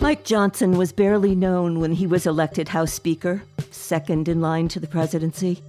Mike 0.00 0.22
Johnson 0.22 0.78
was 0.78 0.92
barely 0.92 1.34
known 1.34 1.80
when 1.80 1.90
he 1.90 2.06
was 2.06 2.24
elected 2.24 2.68
House 2.68 2.92
Speaker, 2.92 3.42
second 3.72 4.28
in 4.28 4.40
line 4.40 4.68
to 4.68 4.78
the 4.78 4.86
presidency. 4.86 5.60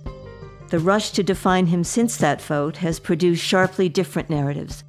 The 0.69 0.77
rush 0.77 1.09
to 1.11 1.23
define 1.23 1.65
him 1.65 1.83
since 1.83 2.15
that 2.17 2.39
vote 2.39 2.77
has 2.77 2.99
produced 2.99 3.43
sharply 3.43 3.89
different 3.89 4.29
narratives. 4.29 4.83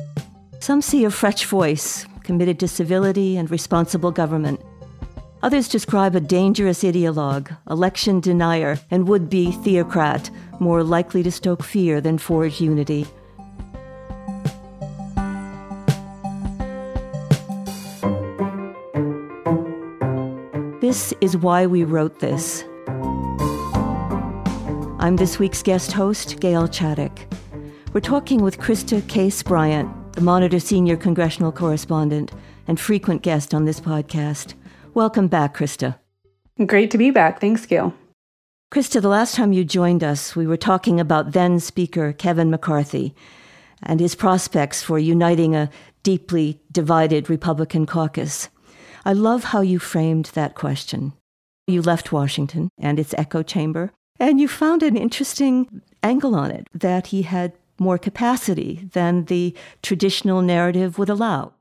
Some 0.58 0.82
see 0.82 1.06
a 1.06 1.10
fresh 1.10 1.46
voice, 1.46 2.04
committed 2.22 2.60
to 2.60 2.68
civility 2.68 3.38
and 3.38 3.50
responsible 3.50 4.10
government. 4.10 4.60
Others 5.42 5.68
describe 5.68 6.14
a 6.14 6.20
dangerous 6.20 6.84
ideologue, 6.84 7.56
election 7.70 8.20
denier, 8.20 8.78
and 8.90 9.08
would 9.08 9.30
be 9.30 9.52
theocrat, 9.52 10.28
more 10.60 10.84
likely 10.84 11.22
to 11.22 11.32
stoke 11.32 11.64
fear 11.64 12.02
than 12.02 12.18
forge 12.18 12.60
unity. 12.60 13.06
This 20.90 21.14
is 21.20 21.36
why 21.36 21.66
we 21.66 21.84
wrote 21.84 22.18
this. 22.18 22.64
I'm 24.98 25.14
this 25.14 25.38
week's 25.38 25.62
guest 25.62 25.92
host, 25.92 26.40
Gail 26.40 26.66
Chaddock. 26.66 27.32
We're 27.92 28.00
talking 28.00 28.42
with 28.42 28.58
Krista 28.58 29.06
Case 29.06 29.40
Bryant, 29.40 30.14
the 30.14 30.20
Monitor 30.20 30.58
Senior 30.58 30.96
Congressional 30.96 31.52
Correspondent 31.52 32.32
and 32.66 32.80
frequent 32.80 33.22
guest 33.22 33.54
on 33.54 33.66
this 33.66 33.78
podcast. 33.78 34.54
Welcome 34.92 35.28
back, 35.28 35.56
Krista. 35.56 35.96
Great 36.66 36.90
to 36.90 36.98
be 36.98 37.12
back. 37.12 37.40
Thanks, 37.40 37.66
Gail. 37.66 37.94
Krista, 38.72 39.00
the 39.00 39.06
last 39.06 39.36
time 39.36 39.52
you 39.52 39.62
joined 39.64 40.02
us, 40.02 40.34
we 40.34 40.44
were 40.44 40.56
talking 40.56 40.98
about 40.98 41.34
then 41.34 41.60
Speaker 41.60 42.12
Kevin 42.12 42.50
McCarthy 42.50 43.14
and 43.80 44.00
his 44.00 44.16
prospects 44.16 44.82
for 44.82 44.98
uniting 44.98 45.54
a 45.54 45.70
deeply 46.02 46.60
divided 46.72 47.30
Republican 47.30 47.86
caucus. 47.86 48.48
I 49.04 49.12
love 49.12 49.44
how 49.44 49.60
you 49.60 49.78
framed 49.78 50.26
that 50.34 50.54
question. 50.54 51.12
You 51.66 51.82
left 51.82 52.12
Washington 52.12 52.70
and 52.78 52.98
its 52.98 53.14
echo 53.14 53.42
chamber, 53.42 53.92
and 54.18 54.40
you 54.40 54.48
found 54.48 54.82
an 54.82 54.96
interesting 54.96 55.82
angle 56.02 56.34
on 56.34 56.50
it 56.50 56.66
that 56.74 57.08
he 57.08 57.22
had 57.22 57.52
more 57.78 57.98
capacity 57.98 58.88
than 58.92 59.24
the 59.24 59.54
traditional 59.82 60.42
narrative 60.42 60.98
would 60.98 61.08
allow. 61.08 61.52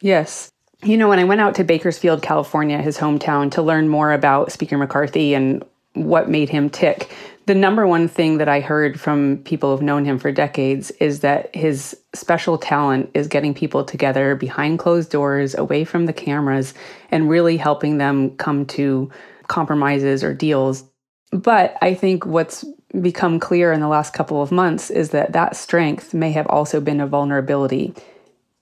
Yes. 0.00 0.50
You 0.84 0.96
know, 0.96 1.08
when 1.08 1.18
I 1.18 1.24
went 1.24 1.40
out 1.40 1.56
to 1.56 1.64
Bakersfield, 1.64 2.22
California, 2.22 2.80
his 2.80 2.98
hometown, 2.98 3.50
to 3.52 3.62
learn 3.62 3.88
more 3.88 4.12
about 4.12 4.52
Speaker 4.52 4.78
McCarthy 4.78 5.34
and 5.34 5.64
what 5.94 6.30
made 6.30 6.48
him 6.48 6.70
tick, 6.70 7.10
the 7.48 7.54
number 7.54 7.86
one 7.86 8.08
thing 8.08 8.36
that 8.36 8.48
I 8.48 8.60
heard 8.60 9.00
from 9.00 9.38
people 9.38 9.72
who've 9.72 9.80
known 9.80 10.04
him 10.04 10.18
for 10.18 10.30
decades 10.30 10.90
is 11.00 11.20
that 11.20 11.54
his 11.56 11.96
special 12.14 12.58
talent 12.58 13.10
is 13.14 13.26
getting 13.26 13.54
people 13.54 13.84
together 13.84 14.36
behind 14.36 14.78
closed 14.78 15.10
doors, 15.10 15.54
away 15.54 15.84
from 15.84 16.04
the 16.04 16.12
cameras, 16.12 16.74
and 17.10 17.30
really 17.30 17.56
helping 17.56 17.96
them 17.96 18.36
come 18.36 18.66
to 18.66 19.10
compromises 19.46 20.22
or 20.22 20.34
deals. 20.34 20.84
But 21.32 21.78
I 21.80 21.94
think 21.94 22.26
what's 22.26 22.66
become 23.00 23.40
clear 23.40 23.72
in 23.72 23.80
the 23.80 23.88
last 23.88 24.12
couple 24.12 24.42
of 24.42 24.52
months 24.52 24.90
is 24.90 25.08
that 25.10 25.32
that 25.32 25.56
strength 25.56 26.12
may 26.12 26.32
have 26.32 26.46
also 26.48 26.82
been 26.82 27.00
a 27.00 27.06
vulnerability 27.06 27.94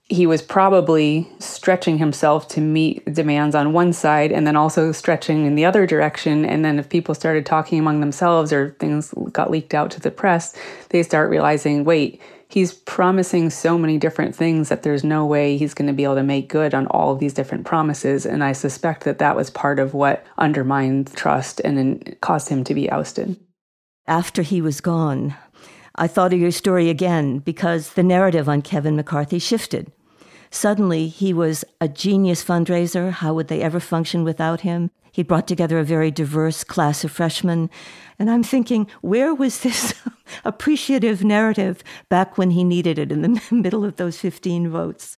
he 0.08 0.26
was 0.26 0.40
probably 0.40 1.28
stretching 1.40 1.98
himself 1.98 2.46
to 2.46 2.60
meet 2.60 3.04
demands 3.12 3.56
on 3.56 3.72
one 3.72 3.92
side 3.92 4.30
and 4.30 4.46
then 4.46 4.54
also 4.54 4.92
stretching 4.92 5.46
in 5.46 5.56
the 5.56 5.64
other 5.64 5.84
direction. 5.84 6.44
And 6.44 6.64
then 6.64 6.78
if 6.78 6.88
people 6.88 7.14
started 7.14 7.44
talking 7.44 7.80
among 7.80 8.00
themselves 8.00 8.52
or 8.52 8.76
things 8.78 9.12
got 9.32 9.50
leaked 9.50 9.74
out 9.74 9.90
to 9.92 10.00
the 10.00 10.12
press, 10.12 10.54
they 10.90 11.02
start 11.02 11.28
realizing 11.28 11.84
wait, 11.84 12.20
he's 12.48 12.72
promising 12.72 13.50
so 13.50 13.76
many 13.76 13.98
different 13.98 14.36
things 14.36 14.68
that 14.68 14.84
there's 14.84 15.02
no 15.02 15.26
way 15.26 15.56
he's 15.56 15.74
going 15.74 15.88
to 15.88 15.92
be 15.92 16.04
able 16.04 16.14
to 16.14 16.22
make 16.22 16.48
good 16.48 16.72
on 16.72 16.86
all 16.86 17.12
of 17.12 17.18
these 17.18 17.34
different 17.34 17.66
promises. 17.66 18.24
And 18.24 18.44
I 18.44 18.52
suspect 18.52 19.02
that 19.04 19.18
that 19.18 19.34
was 19.34 19.50
part 19.50 19.80
of 19.80 19.92
what 19.92 20.24
undermined 20.38 21.12
trust 21.16 21.58
and 21.60 22.16
caused 22.20 22.48
him 22.48 22.62
to 22.62 22.74
be 22.74 22.88
ousted. 22.92 23.36
After 24.06 24.42
he 24.42 24.60
was 24.60 24.80
gone, 24.80 25.34
I 25.96 26.06
thought 26.06 26.32
of 26.32 26.38
your 26.38 26.52
story 26.52 26.90
again 26.90 27.38
because 27.38 27.94
the 27.94 28.04
narrative 28.04 28.48
on 28.48 28.62
Kevin 28.62 28.94
McCarthy 28.94 29.40
shifted. 29.40 29.90
Suddenly, 30.50 31.08
he 31.08 31.32
was 31.32 31.64
a 31.80 31.88
genius 31.88 32.44
fundraiser. 32.44 33.10
How 33.10 33.34
would 33.34 33.48
they 33.48 33.62
ever 33.62 33.80
function 33.80 34.24
without 34.24 34.60
him? 34.60 34.90
He 35.12 35.22
brought 35.22 35.48
together 35.48 35.78
a 35.78 35.84
very 35.84 36.10
diverse 36.10 36.62
class 36.62 37.02
of 37.02 37.10
freshmen. 37.10 37.70
And 38.18 38.30
I'm 38.30 38.42
thinking, 38.42 38.86
where 39.00 39.34
was 39.34 39.60
this 39.60 39.94
appreciative 40.44 41.24
narrative 41.24 41.82
back 42.10 42.36
when 42.36 42.50
he 42.50 42.64
needed 42.64 42.98
it 42.98 43.10
in 43.10 43.22
the 43.22 43.42
middle 43.50 43.84
of 43.84 43.96
those 43.96 44.18
15 44.18 44.68
votes? 44.68 45.16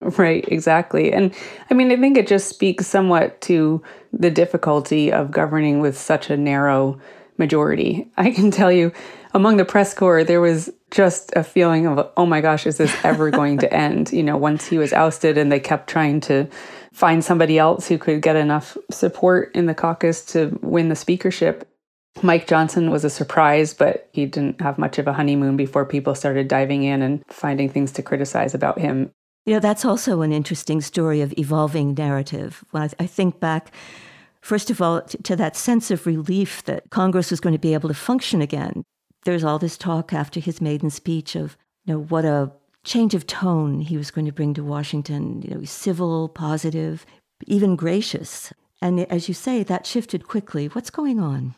Right, 0.00 0.44
exactly. 0.48 1.12
And 1.12 1.34
I 1.70 1.74
mean, 1.74 1.90
I 1.90 1.96
think 1.96 2.16
it 2.16 2.26
just 2.26 2.48
speaks 2.48 2.86
somewhat 2.86 3.40
to 3.42 3.82
the 4.12 4.30
difficulty 4.30 5.10
of 5.10 5.30
governing 5.30 5.80
with 5.80 5.98
such 5.98 6.30
a 6.30 6.36
narrow 6.36 7.00
majority. 7.38 8.10
I 8.16 8.30
can 8.30 8.50
tell 8.50 8.72
you, 8.72 8.92
among 9.34 9.56
the 9.56 9.64
press 9.64 9.94
corps, 9.94 10.24
there 10.24 10.40
was 10.40 10.70
just 10.90 11.32
a 11.36 11.44
feeling 11.44 11.86
of, 11.86 12.10
oh 12.16 12.26
my 12.26 12.40
gosh, 12.40 12.66
is 12.66 12.78
this 12.78 12.94
ever 13.04 13.30
going 13.30 13.58
to 13.58 13.72
end? 13.72 14.12
You 14.12 14.22
know, 14.22 14.36
once 14.36 14.66
he 14.66 14.78
was 14.78 14.92
ousted 14.92 15.36
and 15.36 15.50
they 15.50 15.60
kept 15.60 15.88
trying 15.88 16.20
to 16.22 16.48
find 16.92 17.22
somebody 17.24 17.58
else 17.58 17.88
who 17.88 17.98
could 17.98 18.22
get 18.22 18.36
enough 18.36 18.76
support 18.90 19.54
in 19.54 19.66
the 19.66 19.74
caucus 19.74 20.24
to 20.24 20.58
win 20.62 20.88
the 20.88 20.96
speakership. 20.96 21.68
Mike 22.22 22.46
Johnson 22.46 22.90
was 22.90 23.04
a 23.04 23.10
surprise, 23.10 23.74
but 23.74 24.08
he 24.12 24.24
didn't 24.24 24.60
have 24.62 24.78
much 24.78 24.98
of 24.98 25.06
a 25.06 25.12
honeymoon 25.12 25.58
before 25.58 25.84
people 25.84 26.14
started 26.14 26.48
diving 26.48 26.84
in 26.84 27.02
and 27.02 27.22
finding 27.28 27.68
things 27.68 27.92
to 27.92 28.02
criticize 28.02 28.54
about 28.54 28.78
him. 28.78 29.10
You 29.44 29.54
know, 29.54 29.60
that's 29.60 29.84
also 29.84 30.22
an 30.22 30.32
interesting 30.32 30.80
story 30.80 31.20
of 31.20 31.34
evolving 31.38 31.94
narrative. 31.94 32.64
When 32.70 32.82
I, 32.82 32.90
I 32.98 33.06
think 33.06 33.38
back, 33.38 33.72
first 34.46 34.70
of 34.70 34.80
all, 34.80 35.02
to, 35.02 35.22
to 35.22 35.36
that 35.36 35.56
sense 35.56 35.90
of 35.90 36.06
relief 36.06 36.64
that 36.64 36.90
Congress 36.90 37.30
was 37.30 37.40
going 37.40 37.54
to 37.54 37.58
be 37.58 37.74
able 37.74 37.88
to 37.88 37.94
function 37.94 38.40
again 38.40 38.84
there's 39.26 39.44
all 39.44 39.58
this 39.58 39.76
talk 39.76 40.14
after 40.14 40.40
his 40.40 40.62
maiden 40.62 40.88
speech 40.88 41.36
of, 41.36 41.58
you 41.84 41.92
know, 41.92 42.00
what 42.00 42.24
a 42.24 42.50
change 42.84 43.12
of 43.12 43.26
tone 43.26 43.80
he 43.80 43.98
was 43.98 44.10
going 44.10 44.24
to 44.24 44.32
bring 44.32 44.54
to 44.54 44.64
Washington. 44.64 45.42
You 45.42 45.54
know, 45.54 45.64
civil, 45.64 46.30
positive, 46.30 47.04
even 47.46 47.76
gracious. 47.76 48.52
And 48.80 49.00
as 49.00 49.28
you 49.28 49.34
say, 49.34 49.62
that 49.64 49.84
shifted 49.84 50.28
quickly. 50.28 50.68
What's 50.68 50.90
going 50.90 51.20
on? 51.20 51.54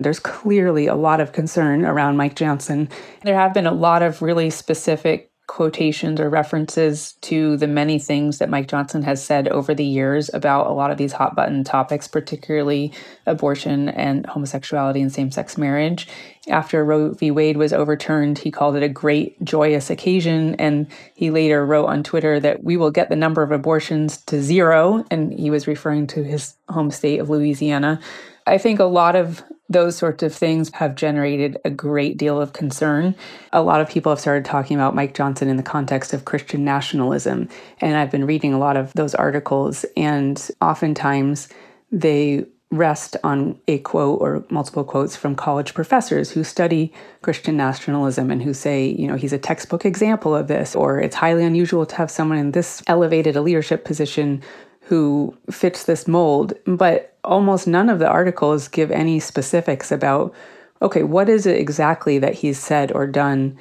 There's 0.00 0.20
clearly 0.20 0.86
a 0.86 0.94
lot 0.94 1.20
of 1.20 1.32
concern 1.32 1.84
around 1.84 2.16
Mike 2.16 2.36
Johnson. 2.36 2.88
There 3.22 3.38
have 3.38 3.54
been 3.54 3.66
a 3.66 3.72
lot 3.72 4.02
of 4.02 4.22
really 4.22 4.50
specific 4.50 5.30
quotations 5.46 6.20
or 6.20 6.30
references 6.30 7.12
to 7.20 7.56
the 7.58 7.66
many 7.66 7.98
things 7.98 8.38
that 8.38 8.48
Mike 8.48 8.66
Johnson 8.66 9.02
has 9.02 9.22
said 9.22 9.46
over 9.48 9.74
the 9.74 9.84
years 9.84 10.30
about 10.32 10.66
a 10.66 10.72
lot 10.72 10.90
of 10.90 10.96
these 10.96 11.12
hot 11.12 11.36
button 11.36 11.64
topics, 11.64 12.08
particularly 12.08 12.92
abortion 13.26 13.88
and 13.90 14.24
homosexuality 14.26 15.02
and 15.02 15.12
same 15.12 15.30
sex 15.30 15.58
marriage. 15.58 16.08
After 16.48 16.84
Roe 16.84 17.12
v. 17.12 17.30
Wade 17.30 17.56
was 17.56 17.72
overturned, 17.72 18.38
he 18.38 18.50
called 18.50 18.76
it 18.76 18.82
a 18.82 18.88
great, 18.88 19.42
joyous 19.44 19.90
occasion. 19.90 20.54
And 20.56 20.86
he 21.14 21.30
later 21.30 21.64
wrote 21.64 21.86
on 21.86 22.02
Twitter 22.02 22.40
that 22.40 22.64
we 22.64 22.76
will 22.76 22.90
get 22.90 23.08
the 23.08 23.16
number 23.16 23.42
of 23.42 23.52
abortions 23.52 24.18
to 24.22 24.42
zero. 24.42 25.04
And 25.10 25.32
he 25.32 25.50
was 25.50 25.66
referring 25.66 26.06
to 26.08 26.22
his 26.22 26.54
home 26.68 26.90
state 26.90 27.20
of 27.20 27.30
Louisiana. 27.30 28.00
I 28.46 28.58
think 28.58 28.78
a 28.78 28.84
lot 28.84 29.16
of 29.16 29.42
those 29.68 29.96
sorts 29.96 30.22
of 30.22 30.34
things 30.34 30.70
have 30.74 30.94
generated 30.94 31.56
a 31.64 31.70
great 31.70 32.18
deal 32.18 32.40
of 32.40 32.52
concern. 32.52 33.14
A 33.52 33.62
lot 33.62 33.80
of 33.80 33.88
people 33.88 34.12
have 34.12 34.20
started 34.20 34.44
talking 34.44 34.76
about 34.76 34.94
Mike 34.94 35.14
Johnson 35.14 35.48
in 35.48 35.56
the 35.56 35.62
context 35.62 36.12
of 36.12 36.26
Christian 36.26 36.64
nationalism. 36.64 37.48
And 37.80 37.96
I've 37.96 38.10
been 38.10 38.26
reading 38.26 38.52
a 38.52 38.58
lot 38.58 38.76
of 38.76 38.92
those 38.92 39.14
articles, 39.14 39.86
and 39.96 40.50
oftentimes 40.60 41.48
they 41.90 42.44
rest 42.70 43.16
on 43.22 43.58
a 43.68 43.78
quote 43.78 44.20
or 44.20 44.44
multiple 44.50 44.84
quotes 44.84 45.14
from 45.14 45.34
college 45.34 45.74
professors 45.74 46.30
who 46.30 46.42
study 46.42 46.92
Christian 47.22 47.56
nationalism 47.56 48.30
and 48.30 48.42
who 48.42 48.52
say, 48.52 48.86
you 48.86 49.06
know, 49.06 49.16
he's 49.16 49.32
a 49.32 49.38
textbook 49.38 49.84
example 49.86 50.34
of 50.34 50.48
this, 50.48 50.74
or 50.74 51.00
it's 51.00 51.14
highly 51.16 51.44
unusual 51.44 51.86
to 51.86 51.94
have 51.96 52.10
someone 52.10 52.38
in 52.38 52.50
this 52.50 52.82
elevated 52.86 53.36
a 53.36 53.42
leadership 53.42 53.84
position 53.84 54.42
who 54.84 55.36
fits 55.50 55.84
this 55.84 56.06
mold. 56.06 56.54
But 56.66 57.16
almost 57.24 57.66
none 57.66 57.88
of 57.88 57.98
the 57.98 58.08
articles 58.08 58.68
give 58.68 58.90
any 58.90 59.20
specifics 59.20 59.90
about, 59.90 60.34
okay, 60.82 61.02
what 61.02 61.28
is 61.28 61.46
it 61.46 61.58
exactly 61.58 62.18
that 62.18 62.34
he's 62.34 62.58
said 62.58 62.92
or 62.92 63.06
done 63.06 63.58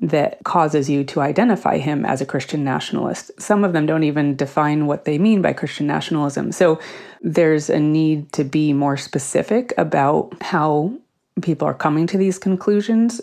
that 0.00 0.42
causes 0.44 0.88
you 0.88 1.04
to 1.04 1.20
identify 1.20 1.78
him 1.78 2.04
as 2.06 2.20
a 2.20 2.26
Christian 2.26 2.64
nationalist. 2.64 3.30
Some 3.38 3.62
of 3.62 3.72
them 3.72 3.84
don't 3.84 4.04
even 4.04 4.36
define 4.36 4.86
what 4.86 5.04
they 5.04 5.18
mean 5.18 5.42
by 5.42 5.52
Christian 5.52 5.86
nationalism. 5.86 6.50
So 6.50 6.80
there's 7.20 7.68
a 7.68 7.78
need 7.78 8.32
to 8.32 8.44
be 8.44 8.72
more 8.72 8.96
specific 8.96 9.72
about 9.76 10.32
how 10.40 10.94
people 11.42 11.68
are 11.68 11.74
coming 11.74 12.06
to 12.06 12.18
these 12.18 12.38
conclusions. 12.38 13.20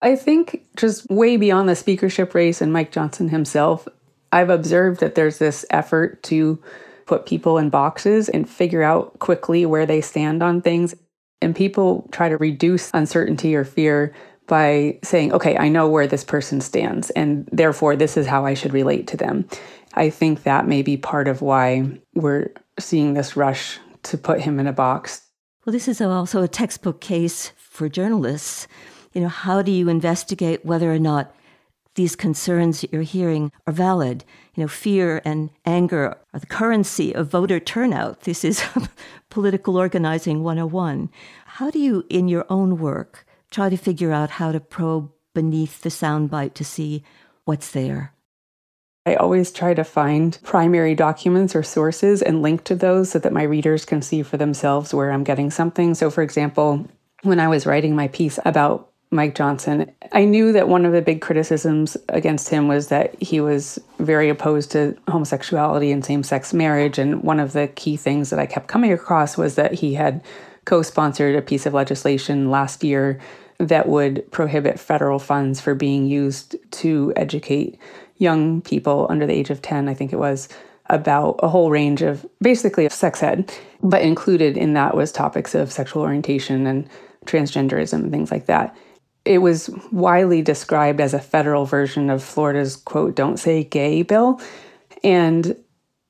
I 0.00 0.16
think 0.16 0.64
just 0.76 1.08
way 1.10 1.36
beyond 1.36 1.68
the 1.68 1.76
speakership 1.76 2.34
race 2.34 2.60
and 2.60 2.72
Mike 2.72 2.90
Johnson 2.90 3.28
himself, 3.28 3.86
I've 4.34 4.50
observed 4.50 4.98
that 4.98 5.14
there's 5.14 5.38
this 5.38 5.64
effort 5.70 6.20
to 6.24 6.60
put 7.06 7.24
people 7.24 7.56
in 7.56 7.70
boxes 7.70 8.28
and 8.28 8.50
figure 8.50 8.82
out 8.82 9.20
quickly 9.20 9.64
where 9.64 9.86
they 9.86 10.00
stand 10.00 10.42
on 10.42 10.60
things. 10.60 10.92
And 11.40 11.54
people 11.54 12.08
try 12.10 12.28
to 12.28 12.36
reduce 12.36 12.90
uncertainty 12.92 13.54
or 13.54 13.64
fear 13.64 14.12
by 14.48 14.98
saying, 15.04 15.32
okay, 15.32 15.56
I 15.56 15.68
know 15.68 15.88
where 15.88 16.08
this 16.08 16.24
person 16.24 16.60
stands, 16.60 17.10
and 17.10 17.48
therefore 17.52 17.94
this 17.94 18.16
is 18.16 18.26
how 18.26 18.44
I 18.44 18.54
should 18.54 18.72
relate 18.72 19.06
to 19.08 19.16
them. 19.16 19.46
I 19.94 20.10
think 20.10 20.42
that 20.42 20.66
may 20.66 20.82
be 20.82 20.96
part 20.96 21.28
of 21.28 21.40
why 21.40 22.00
we're 22.14 22.48
seeing 22.78 23.14
this 23.14 23.36
rush 23.36 23.78
to 24.02 24.18
put 24.18 24.40
him 24.40 24.58
in 24.58 24.66
a 24.66 24.72
box. 24.72 25.22
Well, 25.64 25.72
this 25.72 25.86
is 25.86 26.00
also 26.00 26.42
a 26.42 26.48
textbook 26.48 27.00
case 27.00 27.52
for 27.56 27.88
journalists. 27.88 28.66
You 29.12 29.20
know, 29.20 29.28
how 29.28 29.62
do 29.62 29.70
you 29.70 29.88
investigate 29.88 30.64
whether 30.64 30.92
or 30.92 30.98
not 30.98 31.32
these 31.94 32.16
concerns 32.16 32.80
that 32.80 32.92
you're 32.92 33.02
hearing 33.02 33.52
are 33.66 33.72
valid? 33.72 34.24
You 34.54 34.64
know, 34.64 34.68
fear 34.68 35.22
and 35.24 35.50
anger 35.64 36.16
are 36.32 36.40
the 36.40 36.46
currency 36.46 37.14
of 37.14 37.30
voter 37.30 37.60
turnout. 37.60 38.22
This 38.22 38.44
is 38.44 38.64
political 39.30 39.76
organizing 39.76 40.42
101. 40.42 41.10
How 41.46 41.70
do 41.70 41.78
you, 41.78 42.04
in 42.08 42.28
your 42.28 42.46
own 42.48 42.78
work, 42.78 43.26
try 43.50 43.68
to 43.68 43.76
figure 43.76 44.12
out 44.12 44.30
how 44.30 44.52
to 44.52 44.60
probe 44.60 45.10
beneath 45.34 45.82
the 45.82 45.88
soundbite 45.88 46.54
to 46.54 46.64
see 46.64 47.04
what's 47.44 47.70
there? 47.70 48.12
I 49.06 49.16
always 49.16 49.52
try 49.52 49.74
to 49.74 49.84
find 49.84 50.38
primary 50.42 50.94
documents 50.94 51.54
or 51.54 51.62
sources 51.62 52.22
and 52.22 52.40
link 52.40 52.64
to 52.64 52.74
those 52.74 53.10
so 53.10 53.18
that 53.18 53.34
my 53.34 53.42
readers 53.42 53.84
can 53.84 54.00
see 54.00 54.22
for 54.22 54.38
themselves 54.38 54.94
where 54.94 55.12
I'm 55.12 55.24
getting 55.24 55.50
something. 55.50 55.94
So, 55.94 56.10
for 56.10 56.22
example, 56.22 56.86
when 57.22 57.38
I 57.38 57.48
was 57.48 57.66
writing 57.66 57.94
my 57.94 58.08
piece 58.08 58.38
about 58.46 58.90
Mike 59.14 59.36
Johnson, 59.36 59.90
I 60.12 60.24
knew 60.24 60.52
that 60.52 60.68
one 60.68 60.84
of 60.84 60.92
the 60.92 61.00
big 61.00 61.20
criticisms 61.20 61.96
against 62.08 62.48
him 62.48 62.66
was 62.66 62.88
that 62.88 63.14
he 63.22 63.40
was 63.40 63.78
very 64.00 64.28
opposed 64.28 64.72
to 64.72 64.96
homosexuality 65.08 65.92
and 65.92 66.04
same 66.04 66.24
sex 66.24 66.52
marriage. 66.52 66.98
And 66.98 67.22
one 67.22 67.38
of 67.38 67.52
the 67.52 67.68
key 67.68 67.96
things 67.96 68.30
that 68.30 68.40
I 68.40 68.46
kept 68.46 68.66
coming 68.66 68.92
across 68.92 69.36
was 69.36 69.54
that 69.54 69.72
he 69.72 69.94
had 69.94 70.22
co 70.64 70.82
sponsored 70.82 71.36
a 71.36 71.42
piece 71.42 71.64
of 71.64 71.72
legislation 71.72 72.50
last 72.50 72.82
year 72.82 73.20
that 73.58 73.88
would 73.88 74.30
prohibit 74.32 74.80
federal 74.80 75.20
funds 75.20 75.60
for 75.60 75.76
being 75.76 76.06
used 76.06 76.56
to 76.72 77.12
educate 77.14 77.78
young 78.18 78.60
people 78.62 79.06
under 79.08 79.26
the 79.26 79.32
age 79.32 79.50
of 79.50 79.62
10, 79.62 79.88
I 79.88 79.94
think 79.94 80.12
it 80.12 80.18
was, 80.18 80.48
about 80.86 81.38
a 81.40 81.48
whole 81.48 81.70
range 81.70 82.02
of 82.02 82.26
basically 82.42 82.88
sex 82.88 83.22
ed. 83.22 83.52
But 83.80 84.02
included 84.02 84.56
in 84.56 84.72
that 84.74 84.96
was 84.96 85.12
topics 85.12 85.54
of 85.54 85.70
sexual 85.70 86.02
orientation 86.02 86.66
and 86.66 86.88
transgenderism 87.26 87.92
and 87.94 88.10
things 88.10 88.32
like 88.32 88.46
that. 88.46 88.76
It 89.24 89.38
was 89.38 89.70
widely 89.90 90.42
described 90.42 91.00
as 91.00 91.14
a 91.14 91.18
federal 91.18 91.64
version 91.64 92.10
of 92.10 92.22
Florida's 92.22 92.76
quote, 92.76 93.14
don't 93.14 93.38
say 93.38 93.64
gay 93.64 94.02
bill. 94.02 94.40
And 95.02 95.56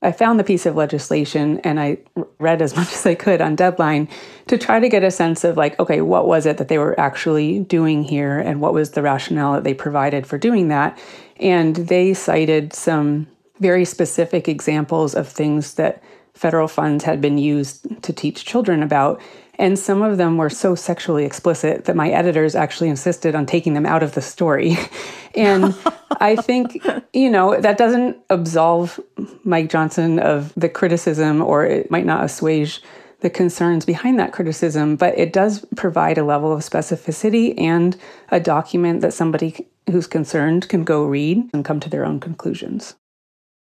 I 0.03 0.13
found 0.13 0.39
the 0.39 0.45
piece 0.45 0.67
of 0.67 0.77
legislation 0.77 1.61
and 1.61 1.81
I 1.81 1.99
read 2.39 2.61
as 2.61 2.77
much 2.77 2.93
as 2.93 3.07
I 3.07 3.15
could 3.15 3.41
on 3.41 3.57
deadline 3.57 4.09
to 4.49 4.59
try 4.59 4.79
to 4.79 4.89
get 4.89 5.03
a 5.03 5.11
sense 5.11 5.45
of 5.45 5.57
like, 5.57 5.79
okay, 5.81 6.03
what 6.03 6.27
was 6.27 6.45
it 6.45 6.59
that 6.59 6.69
they 6.69 6.79
were 6.79 6.99
actually 7.01 7.61
doing 7.61 8.05
here 8.05 8.39
and 8.39 8.61
what 8.61 8.75
was 8.75 8.91
the 8.91 9.03
rationale 9.03 9.55
that 9.55 9.65
they 9.65 9.75
provided 9.75 10.27
for 10.27 10.37
doing 10.37 10.69
that? 10.69 10.99
And 11.37 11.77
they 11.77 12.15
cited 12.15 12.73
some 12.73 13.27
very 13.61 13.85
specific 13.85 14.49
examples 14.49 15.15
of 15.15 15.27
things 15.27 15.75
that 15.75 16.03
federal 16.35 16.69
funds 16.69 17.05
had 17.05 17.21
been 17.21 17.39
used 17.39 18.03
to 18.03 18.13
teach 18.13 18.45
children 18.45 18.83
about. 18.83 19.21
And 19.57 19.79
some 19.79 20.03
of 20.03 20.19
them 20.19 20.37
were 20.37 20.51
so 20.51 20.75
sexually 20.75 21.25
explicit 21.25 21.85
that 21.85 21.95
my 21.95 22.11
editors 22.11 22.57
actually 22.57 22.89
insisted 22.89 23.37
on 23.37 23.47
taking 23.47 23.75
them 23.75 23.87
out 23.87 24.03
of 24.03 24.15
the 24.15 24.23
story. 24.23 24.77
and 25.37 25.75
I 26.21 26.37
think, 26.37 26.85
you 27.13 27.31
know, 27.31 27.61
that 27.61 27.79
doesn't 27.79 28.17
absolve 28.31 28.99
Mike 29.45 29.71
Johnson 29.71 30.19
of 30.19 30.53
the 30.57 30.69
criticism, 30.69 31.41
or 31.41 31.65
it 31.65 31.91
might 31.91 32.07
not 32.07 32.25
assuage 32.25 32.83
the 33.21 33.31
concerns 33.31 33.87
behind 33.87 34.19
that 34.19 34.33
criticism, 34.33 34.97
but 34.97 35.17
it 35.17 35.33
does 35.33 35.65
provide 35.77 36.19
a 36.19 36.25
level 36.25 36.53
of 36.53 36.61
specificity 36.61 37.59
and 37.59 37.97
a 38.31 38.41
document 38.41 39.01
that 39.01 39.15
somebody 39.15 39.67
who's 39.91 40.07
concerned 40.07 40.69
can 40.69 40.85
go 40.85 41.05
read 41.05 41.49
and 41.55 41.65
come 41.65 41.81
to 41.81 41.89
their 41.89 42.05
own 42.05 42.21
conclusions. 42.21 42.97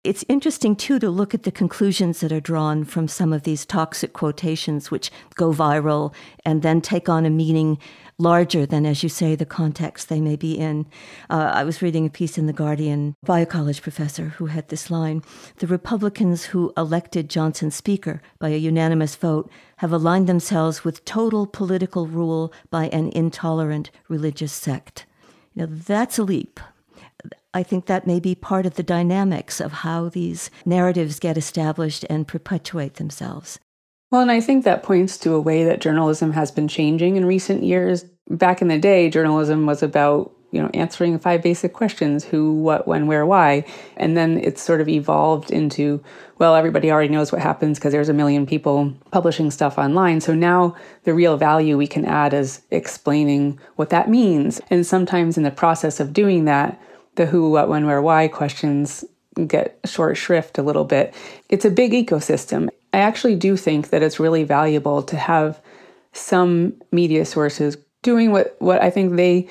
It's 0.05 0.23
interesting, 0.29 0.77
too, 0.77 0.97
to 0.99 1.09
look 1.09 1.33
at 1.33 1.43
the 1.43 1.51
conclusions 1.51 2.21
that 2.21 2.31
are 2.31 2.39
drawn 2.39 2.85
from 2.85 3.09
some 3.09 3.33
of 3.33 3.43
these 3.43 3.65
toxic 3.65 4.13
quotations, 4.13 4.89
which 4.89 5.11
go 5.35 5.51
viral 5.51 6.13
and 6.45 6.61
then 6.61 6.79
take 6.79 7.09
on 7.09 7.25
a 7.25 7.29
meaning 7.29 7.77
larger 8.17 8.65
than, 8.65 8.85
as 8.85 9.03
you 9.03 9.09
say, 9.09 9.35
the 9.35 9.45
context 9.45 10.07
they 10.07 10.21
may 10.21 10.37
be 10.37 10.57
in. 10.57 10.85
Uh, 11.29 11.51
I 11.53 11.65
was 11.65 11.81
reading 11.81 12.05
a 12.05 12.09
piece 12.09 12.37
in 12.37 12.45
The 12.45 12.53
Guardian 12.53 13.17
by 13.23 13.41
a 13.41 13.45
college 13.45 13.81
professor 13.81 14.29
who 14.29 14.45
had 14.45 14.69
this 14.69 14.89
line 14.89 15.21
The 15.57 15.67
Republicans 15.67 16.45
who 16.45 16.71
elected 16.77 17.29
Johnson 17.29 17.69
Speaker 17.69 18.21
by 18.39 18.49
a 18.49 18.57
unanimous 18.57 19.17
vote 19.17 19.51
have 19.77 19.91
aligned 19.91 20.27
themselves 20.27 20.85
with 20.85 21.03
total 21.03 21.45
political 21.45 22.07
rule 22.07 22.53
by 22.69 22.87
an 22.87 23.11
intolerant 23.13 23.91
religious 24.07 24.53
sect. 24.53 25.05
Now, 25.55 25.67
that's 25.69 26.17
a 26.17 26.23
leap. 26.23 26.61
I 27.53 27.63
think 27.63 27.87
that 27.87 28.05
may 28.05 28.19
be 28.19 28.35
part 28.35 28.65
of 28.65 28.75
the 28.75 28.83
dynamics 28.83 29.59
of 29.59 29.71
how 29.71 30.09
these 30.09 30.51
narratives 30.65 31.19
get 31.19 31.37
established 31.37 32.05
and 32.09 32.27
perpetuate 32.27 32.95
themselves. 32.95 33.59
Well, 34.11 34.21
and 34.21 34.31
I 34.31 34.41
think 34.41 34.65
that 34.65 34.83
points 34.83 35.17
to 35.19 35.33
a 35.33 35.41
way 35.41 35.63
that 35.63 35.81
journalism 35.81 36.33
has 36.33 36.51
been 36.51 36.67
changing 36.67 37.15
in 37.15 37.25
recent 37.25 37.63
years. 37.63 38.05
Back 38.29 38.61
in 38.61 38.67
the 38.67 38.79
day, 38.79 39.09
journalism 39.09 39.65
was 39.65 39.83
about, 39.83 40.31
you 40.51 40.61
know, 40.61 40.69
answering 40.73 41.17
five 41.19 41.43
basic 41.43 41.73
questions 41.73 42.23
who, 42.23 42.53
what, 42.53 42.87
when, 42.87 43.05
where, 43.07 43.25
why. 43.25 43.65
And 43.97 44.17
then 44.17 44.39
it's 44.39 44.63
sort 44.63 44.81
of 44.81 44.89
evolved 44.89 45.51
into, 45.51 46.03
well, 46.39 46.55
everybody 46.55 46.91
already 46.91 47.09
knows 47.09 47.31
what 47.31 47.41
happens 47.41 47.77
because 47.77 47.91
there's 47.93 48.09
a 48.09 48.13
million 48.13 48.47
people 48.47 48.93
publishing 49.11 49.51
stuff 49.51 49.77
online. 49.77 50.21
So 50.21 50.33
now 50.33 50.75
the 51.03 51.13
real 51.13 51.37
value 51.37 51.77
we 51.77 51.87
can 51.87 52.05
add 52.05 52.33
is 52.33 52.61
explaining 52.71 53.59
what 53.75 53.89
that 53.89 54.09
means. 54.09 54.59
And 54.71 54.85
sometimes 54.85 55.37
in 55.37 55.43
the 55.43 55.51
process 55.51 55.99
of 55.99 56.13
doing 56.13 56.45
that, 56.45 56.79
the 57.19 57.25
who, 57.25 57.51
what, 57.51 57.67
when, 57.67 57.85
where, 57.85 58.01
why 58.01 58.29
questions 58.29 59.03
get 59.45 59.77
short 59.85 60.15
shrift 60.15 60.57
a 60.57 60.63
little 60.63 60.85
bit. 60.85 61.13
It's 61.49 61.65
a 61.65 61.69
big 61.69 61.91
ecosystem. 61.91 62.69
I 62.93 62.99
actually 62.99 63.35
do 63.35 63.57
think 63.57 63.89
that 63.89 64.01
it's 64.01 64.21
really 64.21 64.45
valuable 64.45 65.03
to 65.03 65.17
have 65.17 65.61
some 66.13 66.73
media 66.93 67.25
sources 67.25 67.77
doing 68.03 68.31
what, 68.31 68.55
what 68.59 68.81
I 68.81 68.89
think 68.89 69.17
they 69.17 69.49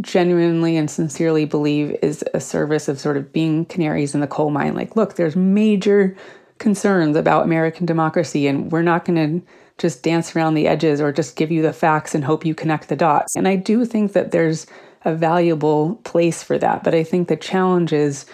genuinely 0.00 0.78
and 0.78 0.90
sincerely 0.90 1.44
believe 1.44 1.94
is 2.00 2.24
a 2.32 2.40
service 2.40 2.88
of 2.88 2.98
sort 2.98 3.18
of 3.18 3.32
being 3.34 3.66
canaries 3.66 4.14
in 4.14 4.20
the 4.20 4.26
coal 4.26 4.50
mine. 4.50 4.74
Like, 4.74 4.96
look, 4.96 5.16
there's 5.16 5.36
major 5.36 6.16
concerns 6.58 7.16
about 7.16 7.44
American 7.44 7.84
democracy, 7.84 8.46
and 8.46 8.72
we're 8.72 8.82
not 8.82 9.04
going 9.04 9.40
to 9.40 9.46
just 9.76 10.02
dance 10.02 10.34
around 10.34 10.54
the 10.54 10.68
edges 10.68 11.02
or 11.02 11.12
just 11.12 11.36
give 11.36 11.50
you 11.50 11.60
the 11.60 11.72
facts 11.72 12.14
and 12.14 12.24
hope 12.24 12.46
you 12.46 12.54
connect 12.54 12.88
the 12.88 12.96
dots. 12.96 13.36
And 13.36 13.46
I 13.46 13.56
do 13.56 13.84
think 13.84 14.14
that 14.14 14.30
there's 14.30 14.66
a 15.04 15.14
valuable 15.14 15.96
place 16.04 16.42
for 16.42 16.58
that. 16.58 16.82
But 16.84 16.94
I 16.94 17.04
think 17.04 17.28
the 17.28 17.36
challenge 17.36 17.92
is 17.92 18.26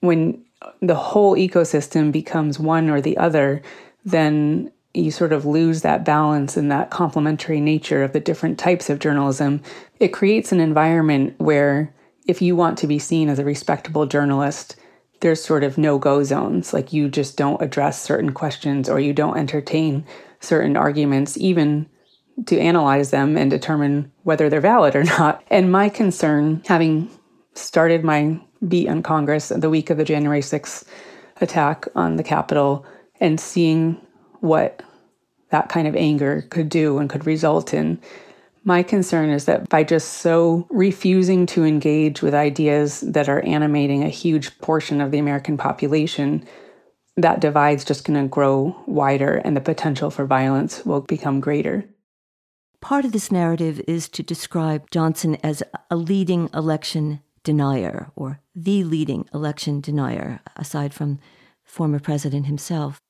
when 0.00 0.42
the 0.80 0.94
whole 0.94 1.36
ecosystem 1.36 2.12
becomes 2.12 2.58
one 2.58 2.88
or 2.88 3.00
the 3.00 3.16
other, 3.16 3.62
then 4.04 4.70
you 4.94 5.10
sort 5.10 5.32
of 5.32 5.46
lose 5.46 5.82
that 5.82 6.04
balance 6.04 6.56
and 6.56 6.70
that 6.70 6.90
complementary 6.90 7.60
nature 7.60 8.02
of 8.02 8.12
the 8.12 8.20
different 8.20 8.58
types 8.58 8.90
of 8.90 8.98
journalism. 8.98 9.62
It 10.00 10.08
creates 10.08 10.52
an 10.52 10.60
environment 10.60 11.34
where 11.38 11.94
if 12.26 12.42
you 12.42 12.54
want 12.54 12.78
to 12.78 12.86
be 12.86 12.98
seen 12.98 13.28
as 13.28 13.38
a 13.38 13.44
respectable 13.44 14.06
journalist, 14.06 14.76
there's 15.20 15.42
sort 15.42 15.64
of 15.64 15.78
no 15.78 15.98
go 15.98 16.22
zones. 16.24 16.72
Like 16.72 16.92
you 16.92 17.08
just 17.08 17.36
don't 17.36 17.62
address 17.62 18.02
certain 18.02 18.32
questions 18.32 18.88
or 18.88 19.00
you 19.00 19.12
don't 19.12 19.38
entertain 19.38 20.04
certain 20.40 20.76
arguments, 20.76 21.38
even 21.38 21.86
to 22.46 22.58
analyze 22.58 23.10
them 23.10 23.36
and 23.36 23.50
determine 23.50 24.10
whether 24.22 24.48
they're 24.48 24.60
valid 24.60 24.96
or 24.96 25.04
not. 25.18 25.42
And 25.50 25.72
my 25.72 25.88
concern, 25.88 26.62
having 26.66 27.10
started 27.54 28.04
my 28.04 28.40
beat 28.66 28.88
on 28.88 29.02
Congress 29.02 29.48
the 29.48 29.70
week 29.70 29.90
of 29.90 29.96
the 29.96 30.04
January 30.04 30.40
6th 30.40 30.84
attack 31.40 31.86
on 31.94 32.16
the 32.16 32.22
Capitol 32.22 32.86
and 33.20 33.38
seeing 33.40 34.00
what 34.40 34.82
that 35.50 35.68
kind 35.68 35.86
of 35.86 35.94
anger 35.94 36.46
could 36.50 36.68
do 36.68 36.98
and 36.98 37.10
could 37.10 37.26
result 37.26 37.74
in. 37.74 38.00
My 38.64 38.82
concern 38.82 39.30
is 39.30 39.44
that 39.46 39.68
by 39.68 39.82
just 39.84 40.14
so 40.14 40.66
refusing 40.70 41.46
to 41.46 41.64
engage 41.64 42.22
with 42.22 42.32
ideas 42.32 43.00
that 43.00 43.28
are 43.28 43.40
animating 43.40 44.02
a 44.02 44.08
huge 44.08 44.56
portion 44.60 45.00
of 45.00 45.10
the 45.10 45.18
American 45.18 45.56
population, 45.56 46.46
that 47.16 47.40
divide's 47.40 47.84
just 47.84 48.04
going 48.04 48.20
to 48.20 48.28
grow 48.28 48.76
wider 48.86 49.36
and 49.36 49.56
the 49.56 49.60
potential 49.60 50.10
for 50.10 50.26
violence 50.26 50.86
will 50.86 51.00
become 51.00 51.40
greater. 51.40 51.84
Part 52.82 53.04
of 53.04 53.12
this 53.12 53.30
narrative 53.30 53.80
is 53.86 54.08
to 54.08 54.24
describe 54.24 54.90
Johnson 54.90 55.36
as 55.36 55.62
a 55.88 55.94
leading 55.94 56.50
election 56.52 57.20
denier 57.44 58.10
or 58.16 58.40
the 58.56 58.82
leading 58.82 59.28
election 59.32 59.80
denier, 59.80 60.40
aside 60.56 60.92
from 60.92 61.20
former 61.62 62.00
president 62.00 62.46
himself. 62.46 63.00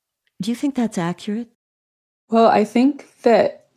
Do 0.42 0.50
you 0.50 0.54
think 0.54 0.74
that's 0.74 0.98
accurate? 0.98 1.48
Well, 2.28 2.48
I 2.48 2.64
think 2.64 3.22
that 3.22 3.68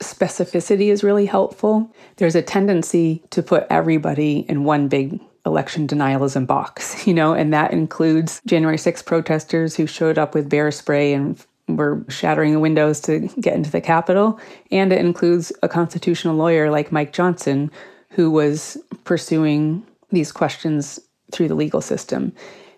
specificity 0.00 0.86
is 0.86 1.04
really 1.04 1.26
helpful. 1.26 1.94
There's 2.16 2.34
a 2.34 2.42
tendency 2.42 3.22
to 3.28 3.42
put 3.42 3.66
everybody 3.68 4.46
in 4.48 4.64
one 4.64 4.88
big 4.88 5.20
election 5.44 5.86
denialism 5.86 6.46
box, 6.46 7.06
you 7.06 7.12
know, 7.12 7.34
and 7.34 7.52
that 7.52 7.72
includes 7.72 8.40
January 8.46 8.78
6 8.78 9.02
protesters 9.02 9.76
who 9.76 9.86
showed 9.86 10.16
up 10.16 10.34
with 10.34 10.48
bear 10.48 10.70
spray 10.70 11.12
and 11.12 11.44
were 11.76 12.04
shattering 12.08 12.52
the 12.52 12.60
windows 12.60 13.00
to 13.00 13.20
get 13.40 13.54
into 13.54 13.70
the 13.70 13.80
Capitol. 13.80 14.38
And 14.70 14.92
it 14.92 14.98
includes 14.98 15.52
a 15.62 15.68
constitutional 15.68 16.36
lawyer 16.36 16.70
like 16.70 16.92
Mike 16.92 17.12
Johnson, 17.12 17.70
who 18.10 18.30
was 18.30 18.76
pursuing 19.04 19.86
these 20.10 20.32
questions 20.32 21.00
through 21.32 21.48
the 21.48 21.54
legal 21.54 21.80
system. 21.80 22.32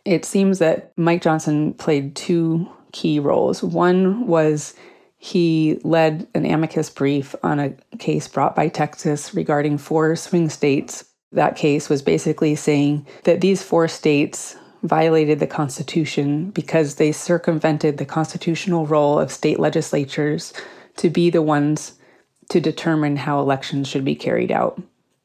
it 0.04 0.24
seems 0.24 0.58
that 0.58 0.92
Mike 0.96 1.22
Johnson 1.22 1.72
played 1.74 2.14
two 2.14 2.68
key 2.92 3.18
roles. 3.18 3.62
One 3.62 4.26
was 4.26 4.74
he 5.16 5.80
led 5.82 6.28
an 6.34 6.44
amicus 6.44 6.90
brief 6.90 7.34
on 7.42 7.58
a 7.58 7.70
case 7.98 8.28
brought 8.28 8.54
by 8.54 8.68
Texas 8.68 9.34
regarding 9.34 9.78
four 9.78 10.14
swing 10.16 10.50
states. 10.50 11.04
That 11.32 11.56
case 11.56 11.88
was 11.88 12.02
basically 12.02 12.54
saying 12.54 13.06
that 13.24 13.40
these 13.40 13.62
four 13.62 13.88
states 13.88 14.56
violated 14.84 15.40
the 15.40 15.46
Constitution 15.46 16.50
because 16.50 16.96
they 16.96 17.10
circumvented 17.10 17.98
the 17.98 18.04
constitutional 18.04 18.86
role 18.86 19.18
of 19.18 19.32
state 19.32 19.58
legislatures 19.58 20.52
to 20.96 21.10
be 21.10 21.30
the 21.30 21.42
ones 21.42 21.94
to 22.50 22.60
determine 22.60 23.16
how 23.16 23.40
elections 23.40 23.88
should 23.88 24.04
be 24.04 24.14
carried 24.14 24.52
out. 24.52 24.80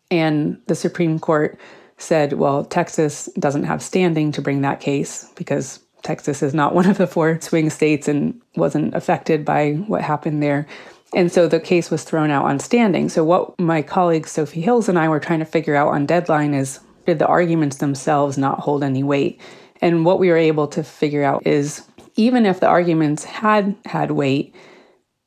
And 0.10 0.60
the 0.68 0.76
Supreme 0.76 1.20
Court 1.20 1.60
said, 1.98 2.34
well, 2.34 2.64
Texas 2.64 3.30
doesn't 3.38 3.66
have 3.66 3.84
standing 3.84 4.32
to 4.32 4.42
bring 4.42 4.62
that 4.62 4.80
case 4.80 5.30
because 5.36 5.80
Texas 6.02 6.42
is 6.42 6.54
not 6.54 6.74
one 6.80 6.90
of 6.90 6.98
the 6.98 7.08
four 7.08 7.40
swing 7.42 7.70
states 7.70 8.08
and 8.08 8.40
wasn't 8.56 8.96
affected 8.96 9.44
by 9.44 9.74
what 9.74 10.02
happened 10.02 10.42
there. 10.42 10.66
And 11.14 11.32
so 11.32 11.48
the 11.48 11.60
case 11.60 11.92
was 11.92 12.04
thrown 12.04 12.30
out 12.30 12.46
on 12.46 12.60
standing. 12.60 13.10
So, 13.10 13.24
what 13.24 13.60
my 13.60 13.82
colleague 13.82 14.28
Sophie 14.28 14.62
Hills 14.62 14.88
and 14.88 15.00
I 15.00 15.10
were 15.10 15.20
trying 15.20 15.40
to 15.40 15.46
figure 15.46 15.76
out 15.76 15.88
on 15.88 16.06
deadline 16.06 16.54
is 16.54 16.80
did 17.10 17.20
the 17.20 17.28
arguments 17.28 17.78
themselves 17.78 18.38
not 18.38 18.60
hold 18.60 18.84
any 18.84 19.04
weight? 19.04 19.42
And 19.82 20.06
what 20.06 20.20
we 20.20 20.30
were 20.30 20.38
able 20.38 20.68
to 20.70 20.84
figure 20.84 21.24
out 21.24 21.46
is 21.46 21.82
even 22.16 22.46
if 22.46 22.60
the 22.60 22.68
arguments 22.68 23.24
had 23.24 23.76
had 23.86 24.12
weight, 24.12 24.54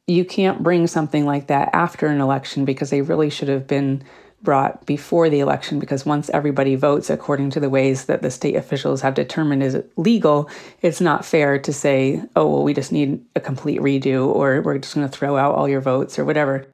you 0.07 0.25
can't 0.25 0.63
bring 0.63 0.87
something 0.87 1.25
like 1.27 1.49
that 1.49 1.71
after 1.73 2.07
an 2.07 2.21
election 2.21 2.65
because 2.65 2.91
they 2.91 3.03
really 3.03 3.31
should 3.31 3.49
have 3.49 3.67
been 3.67 4.05
brought 4.43 4.85
before 4.87 5.31
the 5.31 5.41
election 5.41 5.79
because 5.79 6.05
once 6.05 6.29
everybody 6.31 6.75
votes 6.75 7.09
according 7.09 7.49
to 7.51 7.61
the 7.61 7.71
ways 7.71 8.07
that 8.07 8.23
the 8.23 8.31
state 8.31 8.57
officials 8.57 9.01
have 9.01 9.15
determined 9.15 9.63
is 9.63 9.81
legal, 9.97 10.51
it's 10.83 11.01
not 11.01 11.25
fair 11.25 11.59
to 11.59 11.73
say, 11.73 12.23
oh, 12.35 12.49
well, 12.49 12.63
we 12.65 12.75
just 12.75 12.93
need 12.93 13.25
a 13.37 13.41
complete 13.41 13.81
redo 13.81 14.27
or 14.27 14.61
we're 14.61 14.79
just 14.79 14.95
going 14.95 15.09
to 15.09 15.17
throw 15.17 15.37
out 15.37 15.55
all 15.55 15.69
your 15.69 15.81
votes 15.81 16.19
or 16.19 16.25
whatever. 16.25 16.67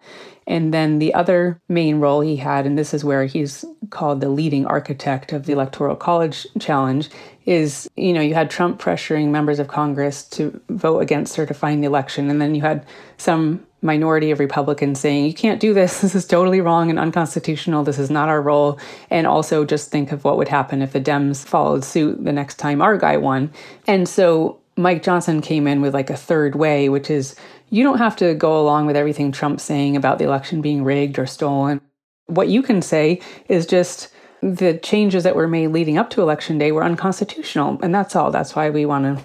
And 0.48 0.72
then 0.72 0.98
the 0.98 1.12
other 1.12 1.60
main 1.68 2.00
role 2.00 2.22
he 2.22 2.36
had, 2.36 2.66
and 2.66 2.76
this 2.76 2.94
is 2.94 3.04
where 3.04 3.26
he's 3.26 3.66
called 3.90 4.20
the 4.20 4.30
leading 4.30 4.66
architect 4.66 5.32
of 5.32 5.44
the 5.44 5.52
Electoral 5.52 5.94
College 5.94 6.46
Challenge, 6.58 7.08
is 7.44 7.88
you 7.96 8.14
know, 8.14 8.22
you 8.22 8.34
had 8.34 8.50
Trump 8.50 8.80
pressuring 8.80 9.28
members 9.28 9.58
of 9.58 9.68
Congress 9.68 10.24
to 10.30 10.58
vote 10.70 11.00
against 11.00 11.34
certifying 11.34 11.82
the 11.82 11.86
election. 11.86 12.30
And 12.30 12.40
then 12.40 12.54
you 12.54 12.62
had 12.62 12.86
some 13.18 13.64
minority 13.82 14.30
of 14.30 14.40
Republicans 14.40 14.98
saying, 14.98 15.26
you 15.26 15.34
can't 15.34 15.60
do 15.60 15.74
this. 15.74 16.00
This 16.08 16.14
is 16.14 16.26
totally 16.26 16.62
wrong 16.62 16.88
and 16.88 16.98
unconstitutional. 16.98 17.84
This 17.84 17.98
is 17.98 18.10
not 18.10 18.30
our 18.30 18.40
role. 18.40 18.80
And 19.10 19.26
also 19.26 19.66
just 19.66 19.90
think 19.90 20.12
of 20.12 20.24
what 20.24 20.38
would 20.38 20.48
happen 20.48 20.80
if 20.80 20.92
the 20.92 21.00
Dems 21.00 21.44
followed 21.44 21.84
suit 21.84 22.24
the 22.24 22.32
next 22.32 22.56
time 22.56 22.80
our 22.80 22.96
guy 22.96 23.18
won. 23.18 23.52
And 23.86 24.08
so 24.08 24.58
Mike 24.78 25.02
Johnson 25.02 25.40
came 25.42 25.66
in 25.66 25.82
with 25.82 25.92
like 25.92 26.08
a 26.08 26.16
third 26.16 26.54
way, 26.54 26.88
which 26.88 27.10
is 27.10 27.34
you 27.68 27.82
don't 27.82 27.98
have 27.98 28.14
to 28.16 28.32
go 28.34 28.60
along 28.60 28.86
with 28.86 28.96
everything 28.96 29.32
Trump's 29.32 29.64
saying 29.64 29.96
about 29.96 30.18
the 30.18 30.24
election 30.24 30.62
being 30.62 30.84
rigged 30.84 31.18
or 31.18 31.26
stolen. 31.26 31.80
What 32.26 32.48
you 32.48 32.62
can 32.62 32.80
say 32.80 33.20
is 33.48 33.66
just 33.66 34.08
the 34.40 34.78
changes 34.78 35.24
that 35.24 35.34
were 35.34 35.48
made 35.48 35.68
leading 35.68 35.98
up 35.98 36.10
to 36.10 36.22
election 36.22 36.58
day 36.58 36.70
were 36.70 36.84
unconstitutional. 36.84 37.76
And 37.82 37.92
that's 37.92 38.14
all. 38.14 38.30
That's 38.30 38.54
why 38.54 38.70
we 38.70 38.86
want 38.86 39.18
to 39.18 39.24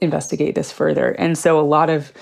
investigate 0.00 0.54
this 0.54 0.70
further. 0.70 1.10
And 1.10 1.36
so 1.36 1.58
a 1.58 1.62
lot 1.62 1.90
of 1.90 2.12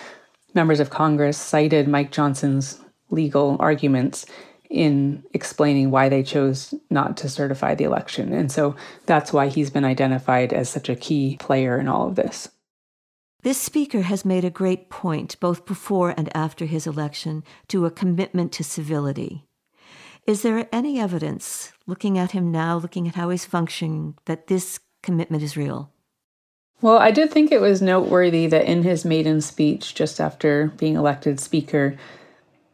members 0.54 0.80
of 0.80 0.88
Congress 0.88 1.36
cited 1.36 1.86
Mike 1.86 2.12
Johnson's 2.12 2.80
legal 3.10 3.56
arguments 3.60 4.24
in 4.70 5.22
explaining 5.34 5.90
why 5.90 6.08
they 6.08 6.22
chose 6.22 6.72
not 6.88 7.18
to 7.18 7.28
certify 7.28 7.74
the 7.74 7.84
election. 7.84 8.32
And 8.32 8.50
so 8.50 8.74
that's 9.04 9.34
why 9.34 9.48
he's 9.48 9.68
been 9.68 9.84
identified 9.84 10.54
as 10.54 10.70
such 10.70 10.88
a 10.88 10.96
key 10.96 11.36
player 11.40 11.78
in 11.78 11.86
all 11.86 12.08
of 12.08 12.14
this. 12.14 12.48
This 13.42 13.58
speaker 13.58 14.02
has 14.02 14.24
made 14.24 14.44
a 14.44 14.50
great 14.50 14.90
point, 14.90 15.40
both 15.40 15.64
before 15.64 16.14
and 16.16 16.34
after 16.36 16.66
his 16.66 16.86
election, 16.86 17.42
to 17.68 17.86
a 17.86 17.90
commitment 17.90 18.52
to 18.52 18.64
civility. 18.64 19.46
Is 20.26 20.42
there 20.42 20.68
any 20.70 21.00
evidence, 21.00 21.72
looking 21.86 22.18
at 22.18 22.32
him 22.32 22.52
now, 22.52 22.76
looking 22.76 23.08
at 23.08 23.14
how 23.14 23.30
he's 23.30 23.46
functioning, 23.46 24.16
that 24.26 24.48
this 24.48 24.78
commitment 25.02 25.42
is 25.42 25.56
real? 25.56 25.90
Well, 26.82 26.98
I 26.98 27.10
did 27.10 27.30
think 27.30 27.50
it 27.50 27.60
was 27.60 27.80
noteworthy 27.80 28.46
that 28.46 28.66
in 28.66 28.82
his 28.82 29.04
maiden 29.04 29.40
speech, 29.40 29.94
just 29.94 30.20
after 30.20 30.72
being 30.76 30.96
elected 30.96 31.40
Speaker, 31.40 31.96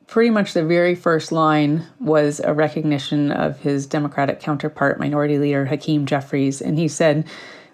pretty 0.07 0.31
much 0.31 0.53
the 0.53 0.65
very 0.65 0.95
first 0.95 1.33
line 1.33 1.85
was 2.01 2.41
a 2.41 2.55
recognition 2.55 3.33
of 3.33 3.61
his 3.61 3.87
Democratic 3.87 4.41
counterpart, 4.41 4.99
Minority 4.99 5.39
Leader 5.39 5.67
Hakeem 5.67 6.07
Jeffries. 6.07 6.61
And 6.61 6.79
he 6.79 6.89
said, 6.89 7.27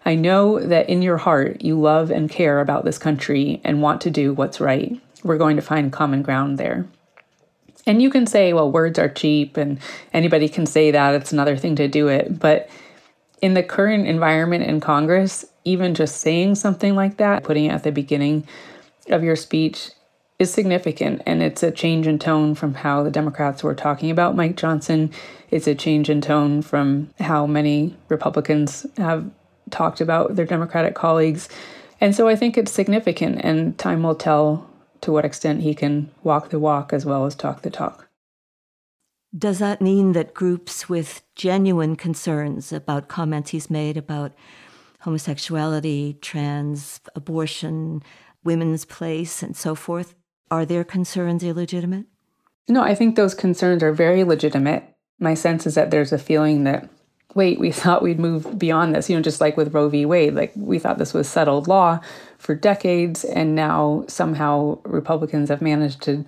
I 0.05 0.15
know 0.15 0.59
that 0.59 0.89
in 0.89 1.03
your 1.03 1.19
heart 1.19 1.63
you 1.63 1.81
love 1.81 2.11
and 2.11 2.31
care 2.31 2.61
about 2.61 2.85
this 2.85 2.99
country 2.99 3.61
and 3.65 3.83
want 3.83 4.01
to 4.03 4.11
do 4.11 4.33
what's 4.33 4.61
right. 4.61 5.01
We're 5.23 5.39
going 5.39 5.57
to 5.57 5.63
find 5.63 5.93
common 5.93 6.23
ground 6.23 6.59
there. 6.59 6.87
And 7.87 8.01
you 8.01 8.11
can 8.11 8.27
say, 8.27 8.53
well, 8.53 8.71
words 8.71 8.99
are 8.99 9.09
cheap 9.09 9.57
and 9.57 9.79
anybody 10.13 10.49
can 10.49 10.67
say 10.67 10.91
that. 10.91 11.15
It's 11.15 11.33
another 11.33 11.57
thing 11.57 11.77
to 11.77 11.89
do 11.89 12.09
it. 12.09 12.39
But 12.39 12.69
in 13.41 13.55
the 13.55 13.63
current 13.63 14.07
environment 14.07 14.65
in 14.65 14.81
Congress, 14.81 15.45
even 15.65 15.95
just 15.95 16.21
saying 16.21 16.57
something 16.57 16.95
like 16.95 17.17
that, 17.17 17.45
putting 17.45 17.67
it 17.67 17.73
at 17.73 17.83
the 17.83 17.93
beginning 17.93 18.47
of 19.09 19.23
your 19.23 19.37
speech, 19.37 19.91
is 20.39 20.53
significant. 20.53 21.23
And 21.27 21.43
it's 21.43 21.63
a 21.63 21.71
change 21.71 22.07
in 22.07 22.19
tone 22.19 22.55
from 22.55 22.75
how 22.75 23.03
the 23.03 23.11
Democrats 23.11 23.63
were 23.63 23.75
talking 23.75 24.11
about 24.11 24.37
Mike 24.37 24.57
Johnson. 24.57 25.13
It's 25.51 25.67
a 25.67 25.75
change 25.75 26.09
in 26.09 26.21
tone 26.21 26.63
from 26.63 27.11
how 27.19 27.47
many 27.47 27.97
Republicans 28.09 28.87
have 28.97 29.31
talked 29.73 30.01
about 30.01 30.37
their 30.37 30.47
Democratic 30.47 30.95
colleagues. 30.95 31.49
And 32.01 32.15
so 32.15 32.29
I 32.29 32.37
think 32.37 32.57
it's 32.57 32.71
significant, 32.71 33.41
and 33.43 33.77
time 33.79 34.03
will 34.03 34.15
tell 34.15 34.69
to 35.01 35.11
what 35.11 35.25
extent 35.25 35.63
he 35.63 35.75
can 35.75 36.11
walk 36.23 36.51
the 36.51 36.61
walk 36.61 36.93
as 36.93 37.05
well 37.05 37.27
as 37.27 37.35
talk 37.35 37.63
the 37.63 37.71
talk. 37.71 38.09
Does 39.37 39.59
that 39.59 39.81
mean 39.81 40.13
that 40.13 40.35
groups 40.35 40.89
with 40.89 41.23
genuine 41.35 41.97
concerns 41.97 42.73
about 42.73 43.09
comments 43.09 43.51
he's 43.51 43.71
made 43.71 43.97
about 43.97 44.33
homosexuality, 45.01 46.19
trans, 46.21 47.01
abortion, 47.17 48.03
women's 48.45 48.85
place, 48.85 49.43
and 49.43 49.57
so 49.57 49.75
forth, 49.75 50.15
are 50.51 50.67
their 50.67 50.85
concerns 50.85 51.43
illegitimate? 51.43 52.07
No, 52.69 52.83
I 52.83 52.95
think 52.95 53.17
those 53.17 53.35
concerns 53.35 53.83
are 53.83 53.93
very 53.93 54.23
legitimate. 54.23 54.85
My 55.19 55.35
sense 55.35 55.67
is 55.67 55.75
that 55.75 55.91
there's 55.91 56.13
a 56.13 56.19
feeling 56.19 56.65
that 56.65 56.89
wait, 57.35 57.59
we 57.59 57.71
thought 57.73 58.03
we'd 58.03 58.21
move 58.21 58.59
beyond 58.59 58.95
this, 58.95 59.09
you 59.09 59.17
know, 59.17 59.23
just 59.23 59.41
like 59.41 59.57
with 59.57 59.75
Roe 59.75 59.89
v. 59.89 60.07
Wade, 60.07 60.35
like 60.35 60.53
we 60.57 60.79
thought 60.79 60.99
this 60.99 61.15
was 61.15 61.29
settled 61.29 61.69
law 61.69 62.01
for 62.39 62.55
decades, 62.55 63.25
and 63.25 63.55
now 63.55 64.05
somehow 64.09 64.79
Republicans 64.85 65.49
have 65.49 65.63
managed 65.63 66.03
to 66.03 66.25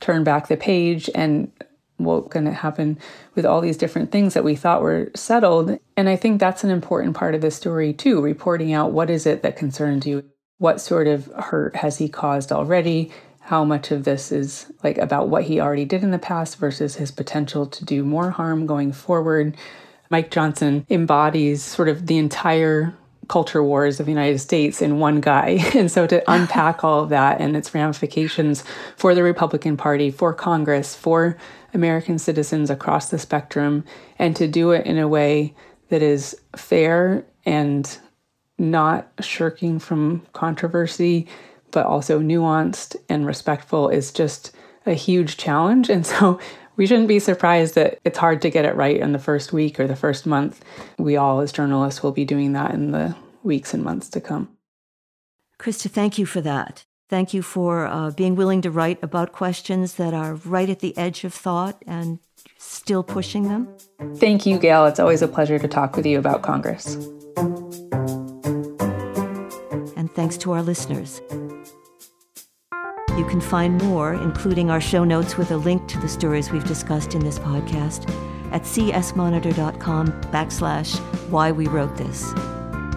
turn 0.00 0.24
back 0.24 0.48
the 0.48 0.56
page 0.56 1.08
and 1.14 1.50
what's 1.96 2.28
going 2.28 2.44
to 2.44 2.52
happen 2.52 2.98
with 3.34 3.46
all 3.46 3.60
these 3.60 3.76
different 3.76 4.10
things 4.10 4.34
that 4.34 4.44
we 4.44 4.56
thought 4.56 4.82
were 4.82 5.10
settled. 5.14 5.78
And 5.96 6.08
I 6.08 6.16
think 6.16 6.40
that's 6.40 6.64
an 6.64 6.70
important 6.70 7.16
part 7.16 7.34
of 7.34 7.40
the 7.40 7.50
story 7.50 7.92
too, 7.92 8.20
reporting 8.20 8.72
out 8.72 8.92
what 8.92 9.10
is 9.10 9.26
it 9.26 9.42
that 9.42 9.56
concerns 9.56 10.06
you? 10.06 10.24
What 10.58 10.80
sort 10.80 11.06
of 11.06 11.26
hurt 11.26 11.76
has 11.76 11.98
he 11.98 12.08
caused 12.08 12.52
already? 12.52 13.12
How 13.40 13.64
much 13.64 13.90
of 13.90 14.04
this 14.04 14.32
is 14.32 14.72
like 14.82 14.98
about 14.98 15.28
what 15.28 15.44
he 15.44 15.60
already 15.60 15.84
did 15.84 16.02
in 16.02 16.10
the 16.10 16.18
past 16.18 16.56
versus 16.56 16.96
his 16.96 17.10
potential 17.10 17.66
to 17.66 17.84
do 17.84 18.04
more 18.04 18.30
harm 18.30 18.66
going 18.66 18.92
forward? 18.92 19.56
Mike 20.10 20.30
Johnson 20.30 20.86
embodies 20.90 21.62
sort 21.62 21.88
of 21.88 22.06
the 22.06 22.18
entire 22.18 22.94
culture 23.28 23.62
wars 23.62 24.00
of 24.00 24.06
the 24.06 24.12
United 24.12 24.38
States 24.38 24.82
in 24.82 24.98
one 24.98 25.20
guy. 25.20 25.58
And 25.74 25.90
so 25.90 26.06
to 26.06 26.22
unpack 26.30 26.84
all 26.84 27.02
of 27.02 27.08
that 27.08 27.40
and 27.40 27.56
its 27.56 27.74
ramifications 27.74 28.64
for 28.96 29.14
the 29.14 29.22
Republican 29.22 29.76
Party, 29.76 30.10
for 30.10 30.32
Congress, 30.32 30.94
for 30.94 31.36
American 31.72 32.18
citizens 32.18 32.70
across 32.70 33.10
the 33.10 33.18
spectrum, 33.18 33.84
and 34.18 34.36
to 34.36 34.46
do 34.46 34.70
it 34.70 34.86
in 34.86 34.98
a 34.98 35.08
way 35.08 35.54
that 35.88 36.02
is 36.02 36.36
fair 36.56 37.24
and 37.44 37.98
not 38.58 39.10
shirking 39.20 39.78
from 39.78 40.22
controversy, 40.32 41.26
but 41.72 41.86
also 41.86 42.20
nuanced 42.20 42.96
and 43.08 43.26
respectful 43.26 43.88
is 43.88 44.12
just 44.12 44.52
a 44.86 44.94
huge 44.94 45.36
challenge. 45.36 45.88
And 45.90 46.06
so 46.06 46.38
we 46.76 46.86
shouldn't 46.86 47.08
be 47.08 47.18
surprised 47.18 47.74
that 47.74 47.98
it's 48.04 48.18
hard 48.18 48.42
to 48.42 48.50
get 48.50 48.64
it 48.64 48.74
right 48.74 48.96
in 48.96 49.12
the 49.12 49.18
first 49.18 49.52
week 49.52 49.78
or 49.78 49.86
the 49.86 49.96
first 49.96 50.26
month. 50.26 50.64
We 50.98 51.16
all, 51.16 51.40
as 51.40 51.52
journalists, 51.52 52.02
will 52.02 52.12
be 52.12 52.24
doing 52.24 52.52
that 52.52 52.72
in 52.72 52.92
the 52.92 53.14
weeks 53.42 53.74
and 53.74 53.84
months 53.84 54.08
to 54.10 54.20
come. 54.20 54.48
Krista, 55.58 55.90
thank 55.90 56.18
you 56.18 56.26
for 56.26 56.40
that. 56.40 56.84
Thank 57.08 57.34
you 57.34 57.42
for 57.42 57.86
uh, 57.86 58.10
being 58.10 58.34
willing 58.34 58.62
to 58.62 58.70
write 58.70 58.98
about 59.02 59.32
questions 59.32 59.94
that 59.94 60.14
are 60.14 60.34
right 60.34 60.68
at 60.68 60.80
the 60.80 60.96
edge 60.96 61.22
of 61.22 61.34
thought 61.34 61.82
and 61.86 62.18
still 62.58 63.02
pushing 63.02 63.48
them. 63.48 63.68
Thank 64.16 64.46
you, 64.46 64.58
Gail. 64.58 64.86
It's 64.86 64.98
always 64.98 65.22
a 65.22 65.28
pleasure 65.28 65.58
to 65.58 65.68
talk 65.68 65.96
with 65.96 66.06
you 66.06 66.18
about 66.18 66.42
Congress. 66.42 66.96
And 69.96 70.12
thanks 70.14 70.36
to 70.38 70.52
our 70.52 70.62
listeners. 70.62 71.20
You 73.16 73.24
can 73.24 73.40
find 73.40 73.80
more, 73.80 74.14
including 74.14 74.70
our 74.70 74.80
show 74.80 75.04
notes 75.04 75.36
with 75.36 75.52
a 75.52 75.56
link 75.56 75.86
to 75.88 76.00
the 76.00 76.08
stories 76.08 76.50
we've 76.50 76.66
discussed 76.66 77.14
in 77.14 77.22
this 77.22 77.38
podcast, 77.38 78.10
at 78.50 78.62
csmonitor.com 78.62 80.08
backslash 80.32 80.98
why 81.30 81.52
we 81.52 81.68
wrote 81.68 81.96
this. 81.96 82.32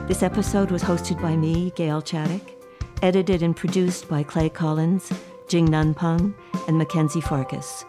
This 0.07 0.23
episode 0.23 0.71
was 0.71 0.81
hosted 0.81 1.21
by 1.21 1.35
me, 1.35 1.71
Gail 1.75 2.01
Chaddock, 2.01 2.41
edited 3.03 3.43
and 3.43 3.55
produced 3.55 4.09
by 4.09 4.23
Clay 4.23 4.49
Collins, 4.49 5.11
Jingnan 5.47 5.95
Peng, 5.95 6.33
and 6.67 6.77
Mackenzie 6.79 7.21
Farkas. 7.21 7.85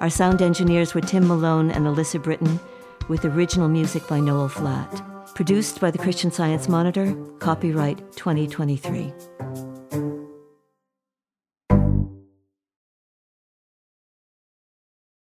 Our 0.00 0.10
sound 0.10 0.42
engineers 0.42 0.94
were 0.94 1.00
Tim 1.00 1.26
Malone 1.26 1.70
and 1.70 1.86
Alyssa 1.86 2.22
Britton, 2.22 2.60
with 3.08 3.24
original 3.24 3.68
music 3.68 4.06
by 4.06 4.20
Noel 4.20 4.48
Flatt. 4.48 5.02
Produced 5.34 5.80
by 5.80 5.90
the 5.90 5.98
Christian 5.98 6.30
Science 6.30 6.68
Monitor, 6.68 7.14
copyright 7.38 7.98
2023. 8.16 9.69